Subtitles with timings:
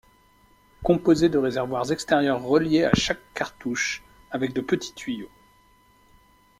[0.81, 5.29] Composés de réservoirs extérieurs reliés a chaque cartouche avec de petits tuyaux.